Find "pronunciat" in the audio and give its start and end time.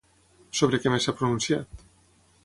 1.19-1.85